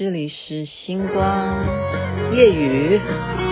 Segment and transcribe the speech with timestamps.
[0.00, 3.49] 这里是星光夜雨。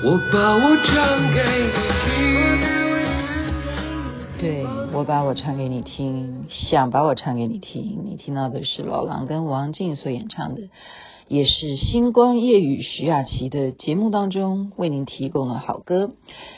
[0.00, 1.72] 我把我唱给你
[2.04, 2.14] 听，
[4.38, 8.04] 对，我把我唱给你听，想把我唱给你听。
[8.04, 10.68] 你听到的是老狼跟王静所演唱的，
[11.26, 16.12] 也是星光夜雨徐雅琪的节目当中为您提供的好歌。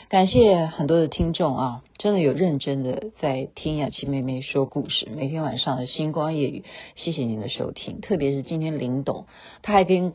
[0.07, 5.09] 感谢很多的听众啊，真的有认真的在听雅琪妹妹说故事。
[5.17, 6.63] 每天晚上的星光夜雨，
[6.95, 9.25] 谢谢您的收听，特别是今天林董，
[9.63, 10.13] 他还跟。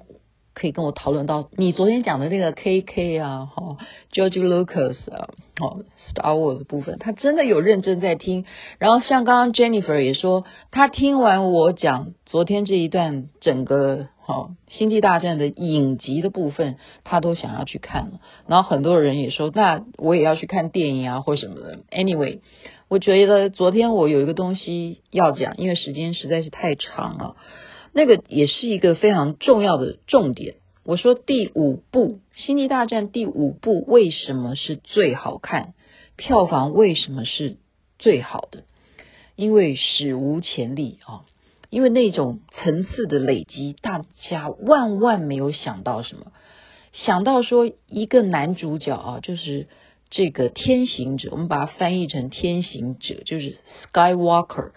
[0.58, 3.76] 可以跟我讨论到你昨天讲的那个 K K 啊，哈
[4.10, 5.28] ，George Lucas 啊，
[5.60, 8.46] 哦，Star Wars 的部分，他真的有认真在听。
[8.78, 18.20] 然后像刚刚 Jennifer 也说，他听完我讲昨天这一段整个哈星际大战的影集的部分，他都想要去看了。
[18.46, 21.80] 然后很多人也说，那我也要去看电影啊，或什么的。
[21.90, 22.38] Anyway，
[22.88, 27.36] 我觉得昨天我有一个东西要讲，因为时间实在是太长了。
[27.96, 30.56] 那个也是一个非常重要的重点。
[30.84, 35.72] 我说第五部《星际大战》第五部为什么是最好看？
[36.14, 37.56] 票房为什么是
[37.98, 38.64] 最好的？
[39.34, 41.24] 因为史无前例啊！
[41.70, 46.32] 因为那种层次的累积，大家万万没有想到什么，
[46.92, 49.68] 想到说一个男主角啊，就是
[50.10, 53.56] 这个天行者，我们把它翻译成天行者，就是
[53.90, 54.72] Skywalker，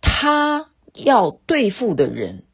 [0.00, 2.44] 他要对付的人。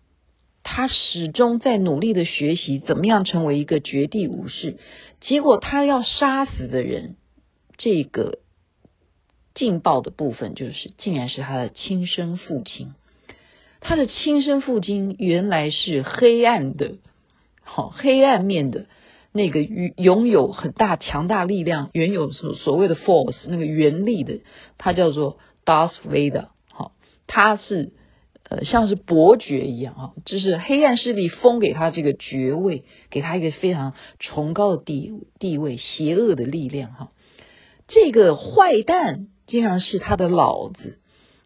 [0.64, 4.76] 他始终在努力的学习怎么样成为一个绝地武士，
[5.20, 7.16] 结果他要杀死的人，
[7.76, 8.38] 这个
[9.54, 12.94] 劲爆的部分就是，竟然是他的亲生父亲。
[13.80, 16.94] 他的亲生父亲原来是黑暗的，
[17.62, 18.86] 好黑暗面的
[19.32, 24.40] 那个拥有很大强大力量，原有所所谓的 force 那个原力的，
[24.78, 26.92] 他叫做 Darth Vader，好，
[27.26, 27.92] 他是。
[28.52, 37.08] 呃，像是伯爵一样啊，就是黑暗势力封给他这个爵位，给他一个非常崇高的地地位，邪恶的力量哈。
[37.88, 40.98] 这个坏蛋竟然是他的老子，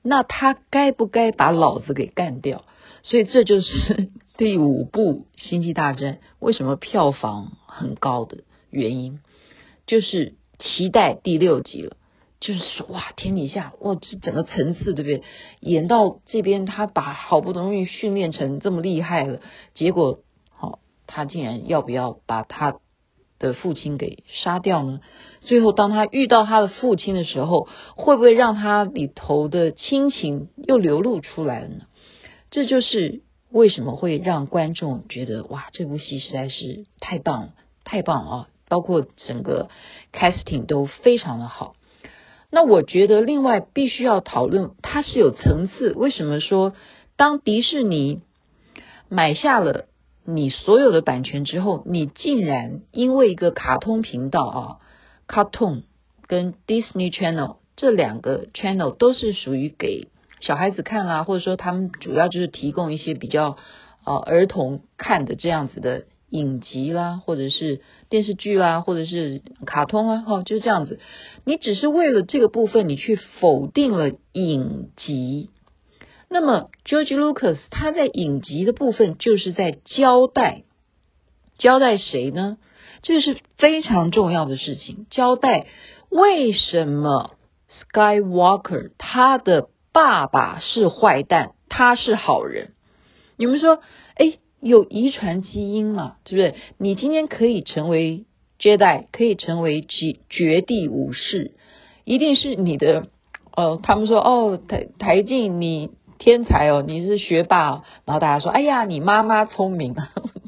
[0.02, 2.64] 那他该不该把老子给干掉？
[3.02, 8.38] 所以这就是 第五部《星际大战》为什么票房很高的
[8.70, 9.20] 原因，
[9.86, 11.96] 就是期待第六集了。
[12.38, 15.22] 就是说，哇，天底下，哇，这整个层次，对不对？
[15.60, 19.40] 演到这边，他把好不容易训练成这么厉害了，
[19.74, 20.20] 结果，
[20.50, 22.76] 好、哦，他竟然要不要把他
[23.38, 25.00] 的父亲给杀掉呢？
[25.40, 31.86] 最后，当他遇到他的父亲的时候，会不会让他里头的亲情又流露出来了呢？
[32.50, 37.54] 这就是为什么会让观众觉得，哇，这部戏实在是太棒了，
[37.84, 38.48] 太棒了啊！
[38.68, 39.70] 包括整个
[40.12, 41.75] casting 都非常的好。
[42.50, 45.92] 那我觉得，另外必须要讨论，它是有层次。
[45.92, 46.74] 为什么说，
[47.16, 48.20] 当迪士尼
[49.08, 49.86] 买下了
[50.24, 54.58] 你所有的版权之后，你竟然因为一个卡通频道啊
[55.28, 55.82] ，Cartoon
[56.26, 60.08] 跟 Disney Channel 这两个 channel 都是属于给
[60.40, 63.56] 小孩子看啦，或者说他们主要就是提供一些比较
[64.04, 66.04] 呃儿童看的这样子的。
[66.36, 67.80] 影集啦，或者是
[68.10, 71.00] 电视剧啦，或者是卡通啊，哈，就是这样子。
[71.44, 75.50] 你只是为了这个部分，你去否定了影集。
[76.28, 80.64] 那么，George Lucas 他在影集的部分就是在交代，
[81.56, 82.58] 交代谁呢？
[83.02, 85.66] 这是非常重要的事情，交代
[86.10, 87.36] 为什么
[87.70, 92.72] Skywalker 他的爸爸是坏蛋，他是好人。
[93.36, 93.80] 你们说，
[94.16, 94.38] 哎？
[94.60, 96.60] 有遗传基因嘛，对不对？
[96.78, 98.24] 你今天可以成为
[98.58, 101.52] Jedi，可以成为绝绝地武士，
[102.04, 103.08] 一定是你的。
[103.54, 107.82] 呃，他们说哦，台台静你天才哦，你是学霸哦。
[108.04, 109.94] 然后大家说，哎呀，你妈妈聪明。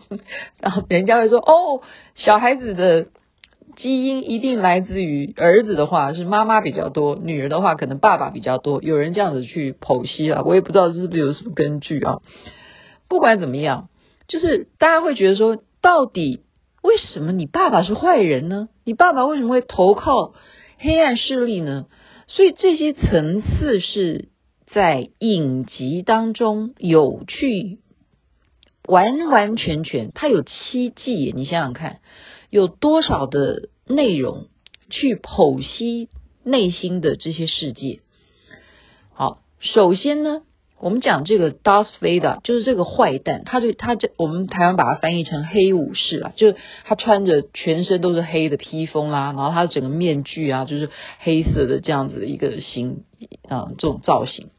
[0.61, 1.81] 然后人家会说，哦，
[2.17, 3.07] 小孩子的
[3.77, 8.83] 基因一定来自于儿子的话是妈妈比较多，女儿的话可能爸爸比较多。
[8.83, 12.19] 有人这样子去剖析啊，我也不知道是不是有什么根据啊。
[13.09, 13.89] 不管怎么样。
[14.29, 16.43] 就是大家会觉得说，到底
[16.83, 18.69] 为什么你爸爸是坏人呢？
[18.85, 20.35] 你爸爸为什么会投靠
[20.79, 21.87] 黑暗势力呢？
[22.27, 24.29] 所以这些层次是
[24.67, 27.79] 在影集当中有去
[28.87, 32.01] 完完全全，它有七季，你想想看，
[32.51, 34.49] 有多少的内容
[34.91, 36.11] 去剖析
[36.45, 38.01] 内心的这些世界。
[39.15, 40.43] 好，首先呢。
[40.81, 50.89] 我们讲这个 d a r t Vader，就是这个坏蛋，他就他这我们台湾把它翻译成黑武士啊，就是他穿着全身都是黑的披风啦，然后他整个面具啊就是
[51.19, 53.03] 黑色的这样子的一个形
[53.49, 54.51] 啊这种造型。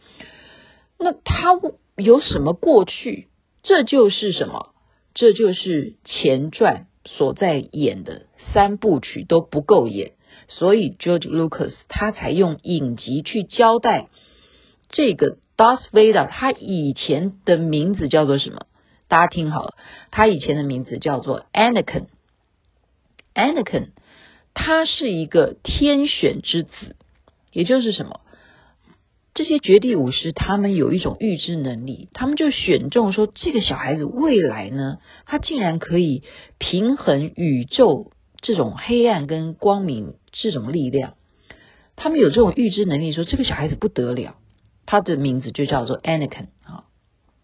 [0.97, 1.57] 那他
[1.95, 3.29] 有什么过去？
[3.63, 4.73] 这就是什么？
[5.13, 8.23] 这就是前传所在演的
[8.53, 10.11] 三部曲都不够演，
[10.49, 14.09] 所以 George Lucas 他才用影集去交代
[14.89, 15.37] 这个。
[15.59, 18.65] Darth Vader 他以前的名字叫做什么？
[19.09, 19.73] 大家听好了，
[20.09, 22.05] 他以前的名字叫做 Anakin。
[23.35, 23.89] Anakin，
[24.53, 26.95] 他是一个天选之子，
[27.51, 28.21] 也就是什么？
[29.33, 36.23] 这些绝地武士他们有一种预知能力，他们就选中说这个小孩子未来呢，他竟然可以
[36.57, 41.15] 平衡宇宙这种黑暗跟光明这种力量。
[41.97, 44.35] 他们有这种预知能力，说这个小孩子不得了。
[44.91, 46.85] 他的名字就叫做 Anakin 啊，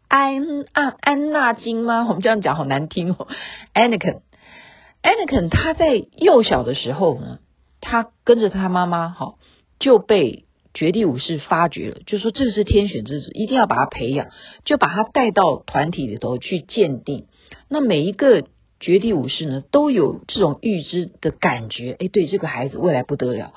[0.08, 2.04] 安安安纳金吗？
[2.10, 3.28] 我们这样讲好难听哦。
[3.76, 7.38] Anakin，Anakin 他在幼小的时候呢，
[7.82, 9.36] 他跟着他妈妈哈
[9.78, 14.30] 就被绝地武士发掘了，就说这是天选之子，一定要把他培养，
[14.64, 17.28] 就把他带到团体里头去鉴定。
[17.70, 18.48] 那每一个
[18.80, 23.54] 绝地武士呢，都有这种预知的感觉，哎，对这个孩子未来不得了。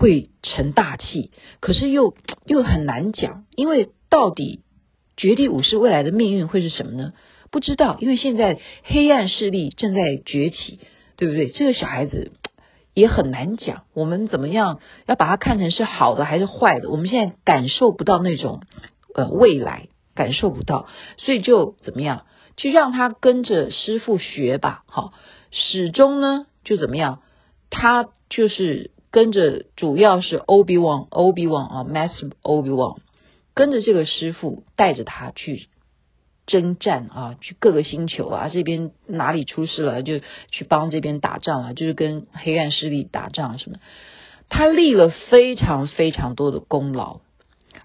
[0.00, 1.30] 会成大器，
[1.60, 2.14] 可是又
[2.46, 4.62] 又很难讲，因为到底
[5.14, 7.12] 绝地武士未来的命运会是什么呢？
[7.50, 10.80] 不知道，因为现在黑暗势力正在崛起，
[11.18, 11.50] 对不对？
[11.50, 12.32] 这个小孩子
[12.94, 16.88] 也很难讲，我们怎么样要把他看成是好的还是坏的？
[16.88, 18.62] 我们现在感受不到那种
[19.14, 20.86] 呃未来，感受不到，
[21.18, 22.24] 所以就怎么样，
[22.56, 25.12] 就让他跟着师傅学吧，好，
[25.50, 27.20] 始终呢就怎么样，
[27.68, 28.92] 他就是。
[29.12, 32.98] 跟着主要是 Obi-Wan，Obi-Wan 啊，Master Obi-Wan，
[33.54, 35.68] 跟着这个师傅带着他去
[36.46, 40.20] 征战啊，去各个星球啊，这边哪里出事了就
[40.52, 43.78] 去帮这边打仗啊，就是跟黑暗势力打仗什么。
[44.48, 47.20] 他立了非常非常多的功劳，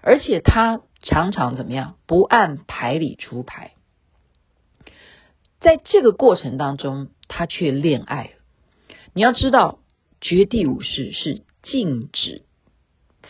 [0.02, 3.72] 而且他常常怎么样，不按牌理出牌。
[5.58, 8.30] 在这个过程当中，他却恋爱了。
[9.12, 9.80] 你要知道。
[10.20, 12.42] 绝地武士是禁止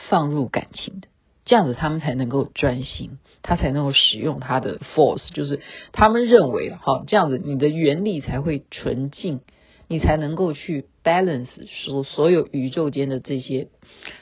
[0.08, 1.08] 放入感情的，
[1.44, 5.60] 这样子他们才能够专心，他才能够使用他的 force，就是
[5.92, 9.40] 他们认为哈，这样子你的原力才会纯净，
[9.88, 11.48] 你才能够去 balance
[11.84, 13.68] 所所有宇宙间的这些，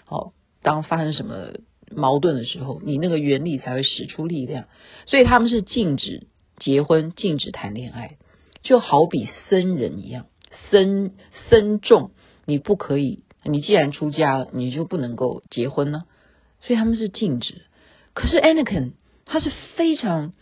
[0.04, 0.32] 好，
[0.62, 1.54] 当发生什么
[1.90, 4.66] 矛盾的时候，你那个原力才会使出力量，
[5.06, 6.26] 所以他们是禁止
[6.58, 8.16] 结婚，禁止谈恋爱，
[8.62, 10.26] 就好比僧人一样，
[10.70, 11.12] 僧
[11.50, 12.12] 僧众。
[12.46, 16.04] 你不可以，你既然出家了，你就不能够结婚呢？
[16.60, 17.62] 所以他们是禁止。
[18.12, 18.92] 可是 Anakin
[19.26, 20.32] 他是非常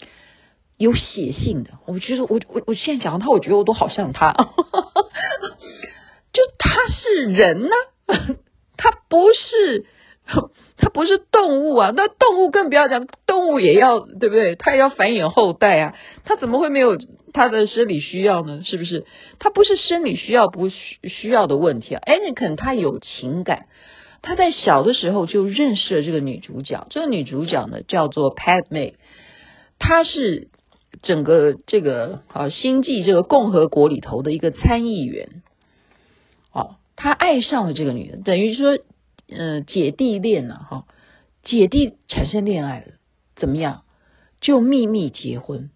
[0.76, 4.32] 有血性的，我觉得我我我现在讲到他，我觉得我都好像他，
[6.32, 7.74] 就他是人呢、
[8.76, 9.86] 他不是。
[10.84, 14.56] 它不是动物啊，那动物更不要讲，动物也要对不对？
[14.56, 16.96] 它也要繁衍后代啊，它怎么会没有
[17.32, 18.62] 它的生理需要呢？
[18.64, 19.06] 是不是？
[19.38, 22.02] 它不是生理需要不需需要的问题啊。
[22.04, 23.66] Anakin 他有情感，
[24.22, 28.94] 他在小的时候就认识了这个女主角，这个女主角呢叫做 Padme，
[29.78, 30.48] 她是
[31.00, 35.28] 整个这个啊星际这个共和国里头的一个参议员，
[36.52, 38.78] 哦，他爱上了这个女人，等于说。
[39.36, 40.66] 嗯、姐弟恋了、啊？
[40.70, 40.86] 哈，
[41.42, 42.86] 姐弟产生恋爱了，
[43.36, 43.82] 怎么样？
[44.40, 45.70] 就秘密结婚，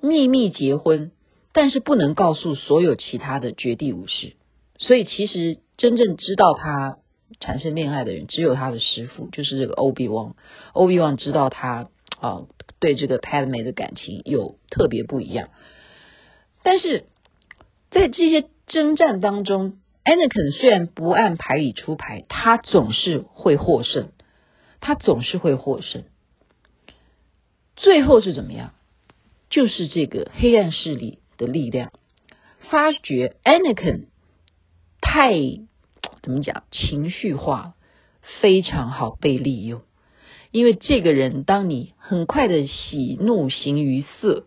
[0.00, 1.10] 秘密结婚，
[1.52, 4.34] 但是不能告诉所有其他的绝地武士。
[4.78, 6.98] 所以其实真正知道他
[7.40, 10.36] 产生恋爱的人，只有他的师傅，就是这个欧比旺。
[10.72, 11.88] 欧比旺知道他
[12.20, 12.46] 啊，
[12.78, 15.48] 对这个 Padme 的感情有特别不一样。
[16.62, 17.06] 但是
[17.90, 19.78] 在这些征战当中。
[20.06, 24.10] Anakin 虽然不按牌理出牌，他总是会获胜，
[24.80, 26.04] 他总是会获胜。
[27.74, 28.72] 最后是怎么样？
[29.50, 31.92] 就是这个黑暗势力的力量
[32.70, 34.06] 发觉 Anakin
[35.00, 35.34] 太
[36.22, 37.74] 怎么讲情绪化，
[38.40, 39.82] 非常好被利用。
[40.52, 44.46] 因为这个人，当你很快的喜怒形于色，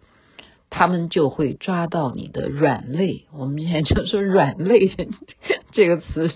[0.70, 3.26] 他们就会抓到你的软肋。
[3.34, 4.92] 我们现在就说“软肋
[5.72, 6.32] ”这个词，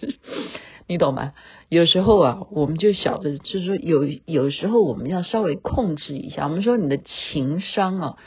[0.87, 1.33] 你懂吗？
[1.69, 6.47] 有时候啊，我们就晓得，就是说有有时候我们要稍微控制一下。
[6.47, 8.17] 我们说你的情商啊，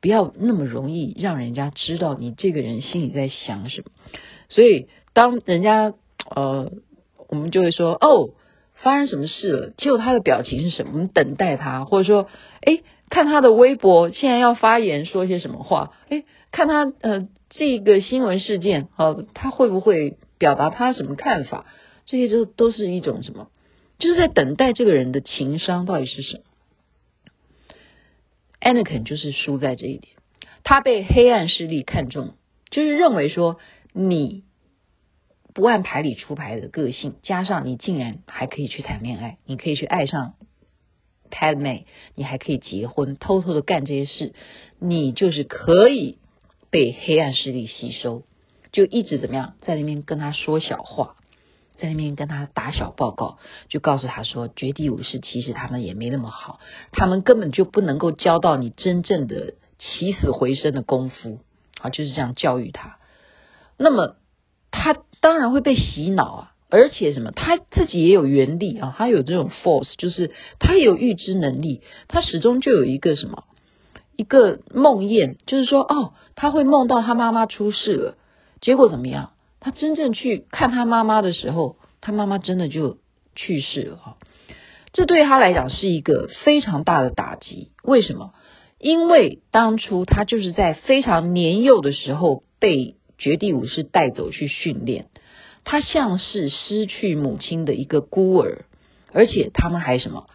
[0.00, 3.90] 不要那么容易让人家知道你这个人心里在想什么。
[4.48, 5.94] 所以当人家
[6.34, 6.72] 呃，
[7.28, 8.30] 我们就会说哦。
[8.86, 9.70] 发生什么事了？
[9.76, 10.92] 结果他的表情是什么？
[10.92, 12.28] 我们等待他，或者说，
[12.60, 15.90] 哎，看他的微博，现在要发言说些什么话？
[16.08, 21.66] 哎，看他呃这个新闻事件，哦，他会不会表达他什么看法？
[22.04, 23.48] 这些就都是一种什么？
[23.98, 26.42] 就是在等待这个人的情商到底是什么
[28.60, 30.14] ？Anakin 就是输在这一点，
[30.62, 32.34] 他被黑暗势力看中，
[32.70, 33.58] 就是认为说
[33.92, 34.45] 你。
[35.56, 40.34] 不按牌理出牌的个性，加上你竟然还可以去谈恋爱，你可以去爱上
[41.30, 41.84] Padme，
[42.14, 44.34] 你还可以结婚，偷偷的干这些事，
[44.78, 46.18] 你就是可以
[46.70, 48.24] 被黑暗势力吸收，
[48.70, 51.16] 就一直怎么样，在那边跟他说小话，
[51.78, 53.38] 在那边跟他打小报告，
[53.70, 56.60] 就告诉他说，绝地武士其实他们也没那么好，
[56.92, 61.38] 他们根本就不能够教到你真正的起死回生的功夫，
[61.80, 62.98] 啊，就是这样教育他。
[63.78, 64.16] 那么
[64.70, 64.98] 他。
[65.20, 73.44] 当然会被洗脑啊，而且什么，他自己也有原力啊，他有这种 force，就是他也有预知能力，他始终就有一个什么，
[74.16, 78.14] 一个梦魇，就是说，哦，他会梦到他妈妈出事了，
[78.60, 79.30] 结果怎么样？
[79.60, 82.98] 他真正去看他妈妈的时候，他妈妈真的就
[83.34, 84.16] 去世了啊，
[84.92, 87.72] 这对他来讲是一个非常大的打击。
[87.82, 88.32] 为什么？
[88.78, 95.06] 因为当初他就是在非常年幼的时候被绝地武士带走去训练。
[95.64, 98.66] 他像是失去母亲的一个孤儿，
[99.12, 100.28] 而且他们还什么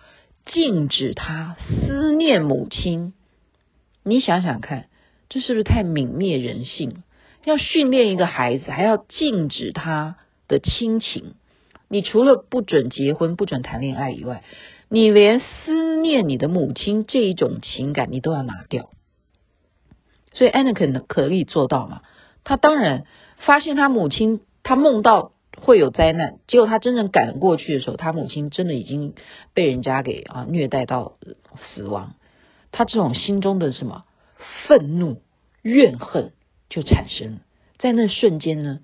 [0.46, 1.56] 禁止他
[1.88, 3.14] 思念母亲？
[4.04, 4.88] 你想想看，
[5.30, 7.04] 这是不是太泯灭人性？
[7.46, 11.36] 要训练一个孩子，还要禁止他的亲情？
[11.88, 14.44] 你除了不准结婚、不准谈恋爱以外，
[14.90, 18.90] 你连思念你的母亲这一种情感，你都要拿掉。
[20.34, 22.02] 所以 Anakin 可以做到吗？
[22.44, 23.06] 他当然
[23.38, 24.42] 发现他母亲。
[24.64, 29.16] 他梦到会有灾难，结果他真正赶过去的时候，他母亲真的已经
[29.56, 31.18] 被人家给啊虐待到
[31.74, 32.14] 死亡。
[32.72, 34.06] 他这种心中的什么
[34.68, 35.24] 愤怒、
[35.64, 36.32] 怨恨
[36.70, 37.40] 就产生了。
[37.80, 38.82] 在那瞬间呢，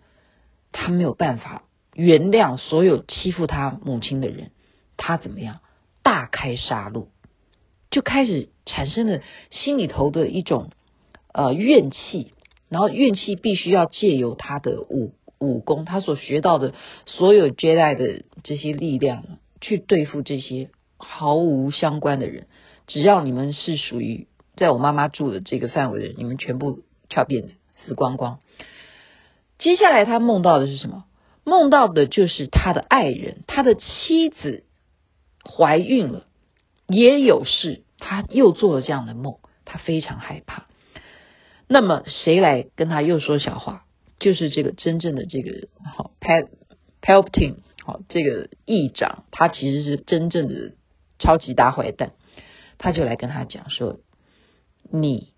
[0.72, 1.62] 他没有办法
[1.94, 4.50] 原谅所有欺负他母亲的人，
[4.98, 5.60] 他怎么样？
[6.02, 7.06] 大开杀戮，
[7.92, 9.22] 就开始产生了
[9.52, 10.72] 心里头的一种
[11.32, 12.34] 呃怨气，
[12.70, 15.14] 然后怨气必须要借由他的武。
[15.40, 16.74] 武功，他所学到的
[17.06, 22.48] 所有 Jedi 的这些力量，去对付这些毫无相关的人。
[22.88, 27.50] 只要你们是属于在我妈妈住的这个范围的人，你们全部跳遍
[27.86, 28.40] 死光光。
[29.60, 31.04] 接下来他梦到的是什么？
[31.44, 34.64] 梦到的就是他的爱人，他的妻子
[35.44, 36.26] 怀孕了，
[36.88, 37.84] 也有事。
[38.00, 40.66] 他又做了这样的梦，他非常害怕。
[41.68, 43.84] 那么谁来跟他又说小话？
[44.20, 46.48] 就是这个真正的这个好 Pal
[47.04, 50.74] Palpatine，好这个议长，他其实是真正的
[51.20, 52.14] 超级大坏蛋，
[52.80, 54.00] 他就来跟他讲说，
[54.92, 55.34] 你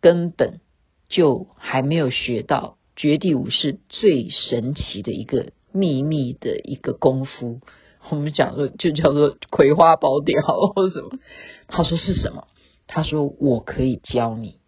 [0.00, 0.60] 根本
[1.08, 7.60] 就还没有学到绝地武士最神奇的一个秘密的一个功夫，
[8.08, 11.18] 我们讲说就叫做葵花宝典好或什么，
[11.66, 12.46] 他说是什么？
[12.86, 14.59] 他说我可以教你。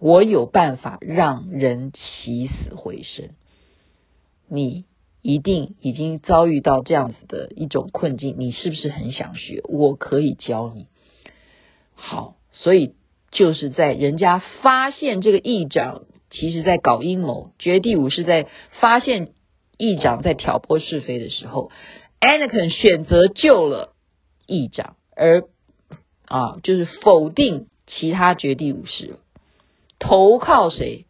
[0.00, 3.30] 我有办法让人起死回生，
[4.48, 4.86] 你
[5.20, 9.60] 一定已经遭遇到这样子的一种困境，你是不是很想学？
[9.68, 10.86] 我可以教你。
[11.94, 12.94] 好，所以
[13.30, 18.48] 就是在人家发现这个议长其实在搞阴谋，绝地武士在
[18.80, 19.34] 发现
[19.76, 21.70] 议长在挑拨是非的时候
[22.20, 23.92] ，Anakin 选择救了
[24.46, 25.42] 议长，而
[26.24, 29.16] 啊，就是否定其他绝地武士。
[30.00, 31.06] 投靠谁？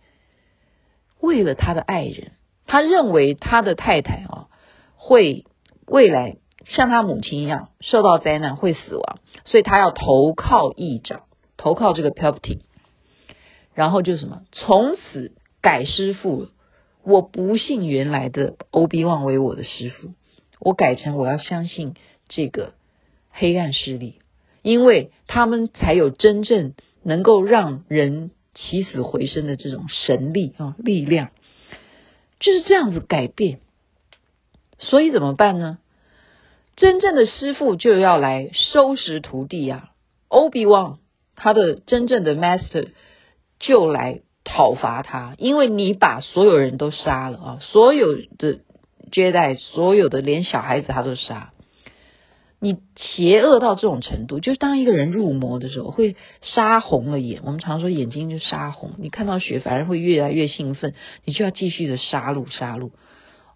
[1.21, 2.33] 为了他的爱人，
[2.67, 4.49] 他认为他的太太啊
[4.97, 5.45] 会
[5.87, 11.23] 未来像他母亲一样受到灾难会死亡，所以他要投靠议长，
[11.57, 12.61] 投靠这个 Palpatine，
[13.75, 16.49] 然后就什么从此改师傅了。
[17.05, 20.13] 我不信原来的欧比旺为我的师傅，
[20.59, 21.95] 我改成我要相信
[22.29, 22.73] 这个
[23.31, 24.21] 黑暗势力，
[24.63, 28.31] 因为他们才有真正能够让人。
[28.61, 31.31] 起死回生的这种神力啊，力量
[32.39, 33.61] 就是这样子改变。
[34.79, 35.79] 所以怎么办呢？
[36.77, 39.91] 真正的师傅就要来收拾徒弟啊！
[40.29, 40.99] 欧比旺
[41.37, 42.89] 他的真正的 master
[43.59, 48.61] 就来讨伐他，因为你把所有人都杀了啊，所有的
[49.13, 51.53] 接待所有的连小孩子他都杀。
[52.63, 57.41] 你邪恶到这种程度，就是当一个人入魔的时候，会杀红了眼。
[57.47, 60.93] 我们常说眼睛就杀红，你看到血反而会越来越兴奋，
[61.25, 62.91] 你就要继续的杀戮杀戮。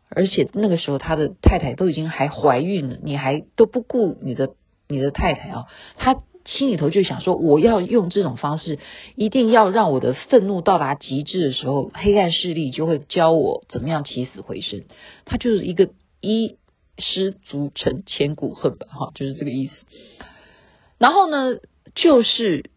[0.08, 4.54] 而且那个时候他的太太都已经还怀孕了，你还都不顾你的
[4.88, 5.64] 你的太太啊，
[5.98, 8.78] 他心里头就想说，我要用这种方式，
[9.16, 14.84] 一定要让我的愤怒到达极致的时候，黑暗势力就会教我怎么样起死回生。
[15.26, 15.90] 他就是一个
[16.22, 16.56] 一。
[16.98, 19.72] 失足成千古恨吧，哈，就是这个意思。
[20.98, 21.58] 然后呢，
[21.94, 22.70] 就是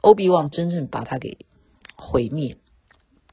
[0.00, 1.38] 欧比旺真正把他给
[1.96, 2.56] 毁灭，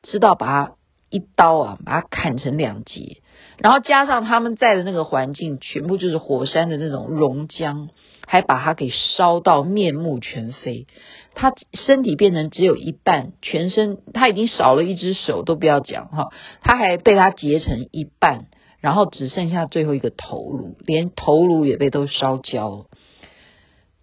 [0.04, 0.76] 知道把他
[1.10, 3.22] 一刀啊，把他砍成两截，
[3.58, 7.90] 然后加上他们在的那个环境，全部就是火山的那种熔浆，
[8.26, 10.88] 还把他给烧到面目全非，
[11.36, 16.30] 他身体变成只有一半，全身他已经少了一只手，都不要讲哈，
[16.62, 18.46] 他还被他截成一半。
[18.82, 22.86] 然后只剩下最后一个头颅，连头颅也被都烧焦了。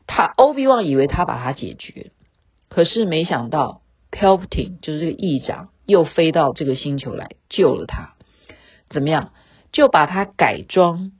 [0.06, 2.12] 他欧比旺以为他把他解决，
[2.70, 8.14] 可是没想到 PELTIN 就是这个议长又飞到这个星球来救了他。
[8.88, 9.32] 怎么样？
[9.70, 11.12] 就把他改装，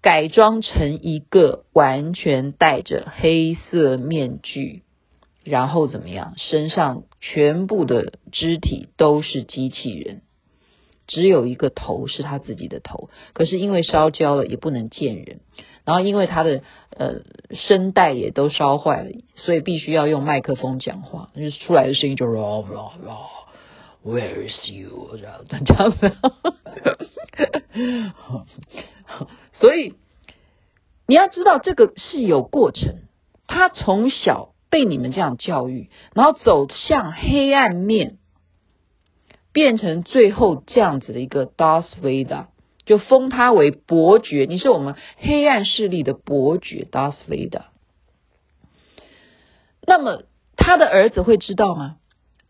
[0.00, 4.84] 改装成一个完全戴着黑色面具，
[5.42, 6.34] 然后怎么样？
[6.36, 10.22] 身上全部的肢体都是机器人。
[11.08, 15.40] 只有一个头是他自己的头，可是因为烧焦了也不能见人，
[15.84, 17.22] 然后因为他的呃
[17.52, 22.92] 声带也都烧坏了，所以必须要用麦克风讲话，就是出来的声音就 raw raw
[24.04, 25.16] raw，Where is you？
[25.16, 26.12] 这样子，
[29.54, 29.94] 所以
[31.06, 32.96] 你要知道这个是有过程，
[33.46, 38.17] 他从小被你们这样教育，然后走向黑暗面。
[39.58, 42.44] 变成最后这样子的一个 d a r t Vader，
[42.86, 44.46] 就封他为伯爵。
[44.48, 47.62] 你是我们黑暗势力的伯爵 d a r t Vader。
[49.84, 50.22] 那么
[50.56, 51.96] 他的儿子会知道吗？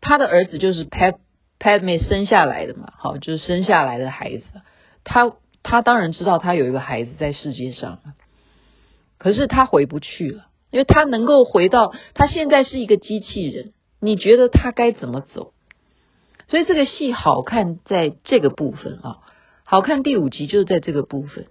[0.01, 1.15] 他的儿子就是 Pad
[1.57, 4.43] Padme 生下来的嘛，好，就是生下来的孩子。
[5.03, 7.97] 他他当然知道他有一个孩子在世界上，
[9.17, 13.73] 可是他回不去了，因为他能够回到他现在是一个机器人。
[13.99, 15.53] 你觉得他该怎么走？
[16.49, 19.17] 所以这个戏好看在这个部分啊，
[19.63, 21.45] 好看第五集就是在这个部分。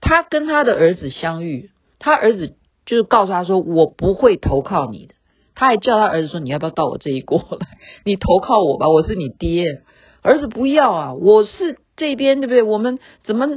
[0.00, 2.54] 他跟他的儿子相遇，他儿子
[2.86, 5.14] 就是告诉他说：“我不会投靠你的。”
[5.54, 7.66] 他还叫他儿子说：“你要不要到我这一国来？
[8.04, 9.82] 你投靠我吧，我是你爹。”
[10.22, 12.62] 儿子不要啊，我是这边对不对？
[12.62, 13.48] 我们怎么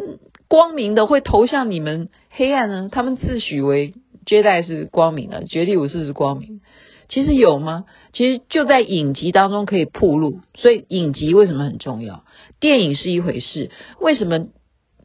[0.47, 2.89] 光明的会投向你们黑暗呢？
[2.91, 3.93] 他们自诩为
[4.25, 6.59] 接待是光明的，绝地武士是光明。
[7.07, 7.85] 其实有吗？
[8.13, 12.23] 其实就在影集当中可以曝露，所以影集为什么很重要？
[12.59, 14.47] 电影是一回事，为什么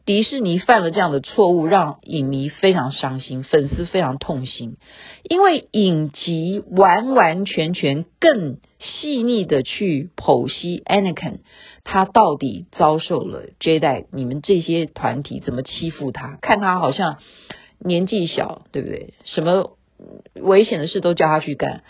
[0.07, 4.77] 迪士尼犯了这样的错误，让影迷非常伤心，粉丝非常痛心？
[5.23, 11.41] 因为影集完完全全更细腻的去剖析 Anakin，
[11.85, 16.39] 他到底遭受了 Jedi 你们这些团体怎么欺负他？
[16.41, 17.19] 看他好像
[17.79, 19.15] 年纪小，对不对？
[19.25, 19.77] 什么？
[20.35, 21.83] 危险的事都叫他去干，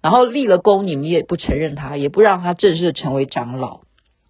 [0.00, 3.80] 然后立了功，你们也不承认他，也不让他正式成为长老。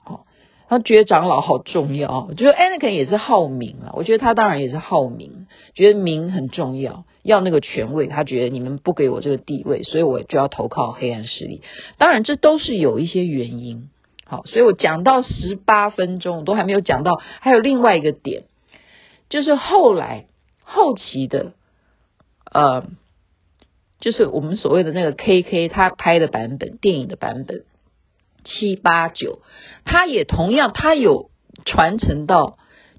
[0.05, 0.21] 哦，
[0.69, 3.93] 他觉得长老好重要，我觉得 Anakin 也是好名啊。
[3.95, 8.07] 我觉得他当然也是好名，觉得名很重要，要那个权位。
[8.07, 11.63] 他觉得你们不给我这个地位，所以我就要投靠黑暗势力。
[11.99, 13.91] 当然，这都是有一些原因。
[14.25, 18.45] 好，所以我讲到十八分钟都还没有讲到，还有另外一个点，
[19.29, 20.27] 就是后来
[20.63, 21.53] 后期的
[22.51, 22.85] 呃。
[24.01, 27.65] 就是我们所谓的那个 KK，他拍的版本，电影的版本
[28.45, 29.43] 七八九，
[29.85, 31.31] 他也同样，他有
[31.65, 32.59] 传承到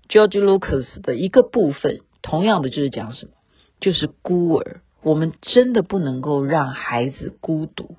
[0.09, 3.31] George Lucas 的一个部分，同样的就是讲什么，
[3.79, 7.95] 就是孤儿，我们真的不能够让孩子孤独，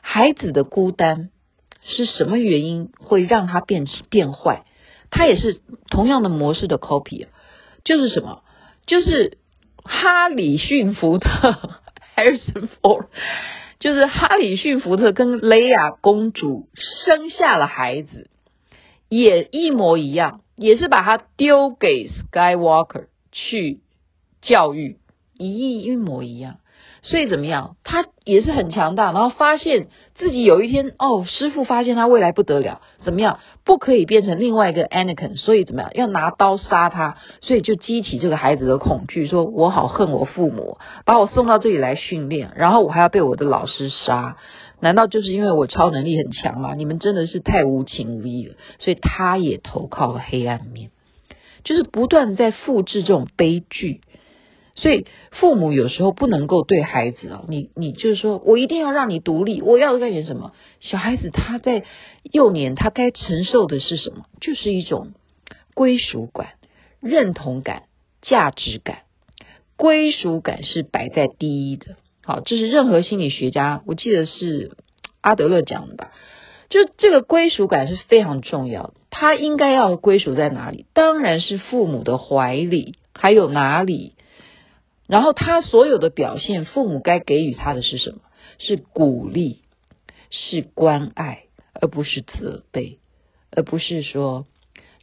[0.00, 1.28] 孩子的孤单
[1.82, 4.64] 是什么原因会让他变变坏？
[5.10, 7.26] 他也是同样的模式的 copy，
[7.84, 8.42] 就是什么，
[8.86, 9.36] 就是
[9.84, 11.82] 哈里逊福特。
[12.16, 13.06] Harrison Ford
[13.78, 18.30] 就是哈里逊福特跟雷亚公主生下了孩子，
[19.08, 23.80] 也一模一样，也是把他丢给 Skywalker 去
[24.40, 24.98] 教育，
[25.36, 26.56] 一一模一样。
[27.08, 27.76] 所以怎么样？
[27.84, 33.38] 他也是很强大，然后发现自己有一天，哦，师父发现他未来不得了，怎么样？
[33.64, 35.90] 不可以变成另外一个 Anakin，所以怎么样？
[35.94, 44.36] 要拿刀杀他，所以就激起这个孩子的恐惧，说我好恨我父母，把我送到这里来训练，然后我还要被我的老师杀，
[44.80, 46.74] 难道就是因为我超能力很强吗？
[46.74, 48.56] 你们真的是太无情无义了。
[48.80, 50.90] 所以他也投靠了黑暗面，
[51.62, 54.00] 就是不断在复制这种悲剧。
[54.76, 60.52] 所以父母有时候不能够对孩子啊，你你就是说我一定要让你独立，我要干点什么？
[60.80, 61.82] 小孩子他在
[62.22, 64.26] 幼年，他该承受的是什么？
[64.40, 65.12] 就是一种
[65.74, 66.50] 归属感、
[67.00, 67.84] 认同感、
[68.22, 68.98] 价值感。
[69.78, 71.96] 归属感是摆在第一的。
[72.22, 74.72] 好，这是任何心理学家，我记得是
[75.20, 76.12] 阿德勒讲的吧？
[76.68, 78.94] 就这个归属感是非常重要的。
[79.10, 80.86] 他应该要归属在哪里？
[80.92, 84.14] 当然是父母的怀里，还有哪里？
[85.06, 88.18] 然后他所有的表现，父母该给予他的是什么？
[88.58, 89.60] 是鼓励，
[90.30, 92.98] 是关爱，而不是责备，
[93.50, 94.46] 而不是说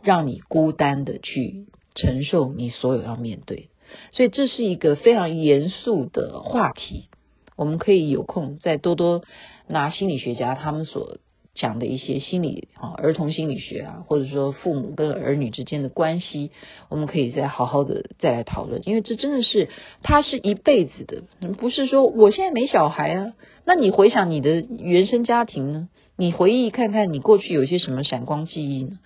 [0.01, 3.69] 让你孤单的去承受你所有要面对。
[4.11, 7.09] 所以这是一个非常严肃的话题，
[7.55, 9.23] 我们可以有空再多多
[9.67, 11.17] 拿心理学家他们所。
[11.53, 16.49] 讲的一些心理啊，儿童心理学啊，或者说父母跟儿女之间的关系，
[16.89, 19.69] 我们可以再好好的再来讨论，因为这真的是
[20.01, 21.21] 他是一辈子的，
[21.53, 23.33] 不是说我现在没小孩啊，
[23.65, 25.89] 那你回想你的原生家庭呢？
[26.17, 28.97] 你回忆看看你过去有些什么闪光记忆呢？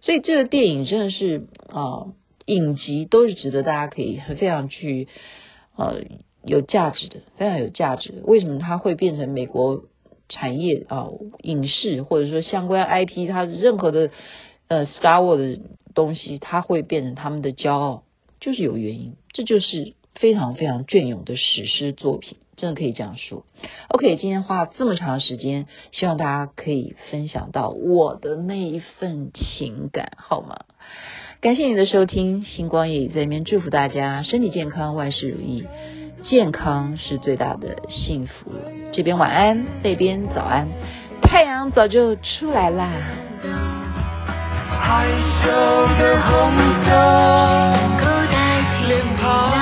[0.00, 2.06] 所以这个电影真的是啊，
[2.46, 5.06] 影集都是值得大家可以非常去
[5.76, 6.02] 呃
[6.44, 8.22] 有价值的，非常有价值。
[8.24, 9.84] 为什么它会变成美国？
[10.32, 11.08] 产业啊，
[11.42, 14.10] 影视或者说相关 IP，它任何的
[14.68, 15.60] 呃 Star Wars 的
[15.94, 18.02] 东西，它会变成他们的骄傲，
[18.40, 23.44] 就是有原因，这就是非常非常隽永的史诗作品，真的可以这样说。
[23.88, 30.64] OK，今天花了这么长时间，希望大家可以分享到我的那一份情感，好吗？
[31.40, 35.64] 感谢你的收听，星光夜语在这边祝福大家身体健康，万事如意。
[36.22, 38.52] 健康是最大的幸福。
[38.92, 40.68] 这边晚安，那边早安，
[41.22, 42.88] 太阳早就出来啦。
[44.80, 45.06] 害
[45.42, 45.50] 羞
[45.98, 46.52] 的红
[46.84, 46.90] 色，
[47.98, 49.61] 够代替脸庞，